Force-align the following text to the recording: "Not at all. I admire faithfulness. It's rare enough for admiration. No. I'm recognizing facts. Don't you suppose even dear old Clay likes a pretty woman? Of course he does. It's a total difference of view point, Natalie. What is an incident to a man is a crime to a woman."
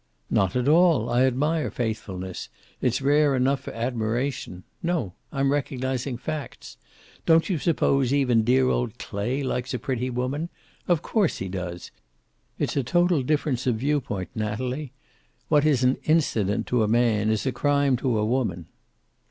"Not 0.31 0.55
at 0.55 0.67
all. 0.67 1.11
I 1.11 1.25
admire 1.27 1.69
faithfulness. 1.69 2.49
It's 2.81 3.03
rare 3.03 3.35
enough 3.35 3.59
for 3.59 3.71
admiration. 3.71 4.63
No. 4.81 5.13
I'm 5.31 5.51
recognizing 5.51 6.17
facts. 6.17 6.77
Don't 7.27 7.51
you 7.51 7.59
suppose 7.59 8.11
even 8.11 8.41
dear 8.43 8.67
old 8.67 8.97
Clay 8.97 9.43
likes 9.43 9.75
a 9.75 9.77
pretty 9.77 10.09
woman? 10.09 10.49
Of 10.87 11.03
course 11.03 11.37
he 11.37 11.47
does. 11.49 11.91
It's 12.57 12.75
a 12.75 12.81
total 12.83 13.21
difference 13.21 13.67
of 13.67 13.75
view 13.75 13.99
point, 14.01 14.29
Natalie. 14.33 14.91
What 15.49 15.67
is 15.67 15.83
an 15.83 15.97
incident 16.05 16.65
to 16.65 16.81
a 16.81 16.87
man 16.87 17.29
is 17.29 17.45
a 17.45 17.51
crime 17.51 17.95
to 17.97 18.17
a 18.17 18.25
woman." 18.25 18.65